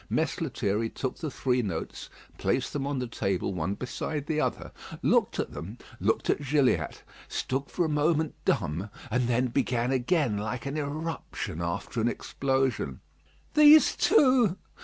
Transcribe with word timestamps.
Mess 0.09 0.41
Lethierry 0.41 0.89
took 0.89 1.17
the 1.17 1.29
three 1.29 1.61
notes, 1.61 2.09
placed 2.39 2.73
them 2.73 2.87
on 2.87 2.97
the 2.97 3.05
table 3.05 3.53
one 3.53 3.75
beside 3.75 4.25
the 4.25 4.41
other, 4.41 4.71
looked 5.03 5.37
at 5.37 5.51
them, 5.51 5.77
looked 5.99 6.27
at 6.27 6.41
Gilliatt, 6.43 7.03
stood 7.27 7.69
for 7.69 7.85
a 7.85 7.87
moment 7.87 8.33
dumb; 8.43 8.89
and 9.11 9.27
then 9.27 9.49
began 9.49 9.91
again, 9.91 10.39
like 10.39 10.65
an 10.65 10.75
eruption 10.75 11.61
after 11.61 12.01
an 12.01 12.07
explosion: 12.07 12.99
"These 13.53 13.95
too! 13.95 14.57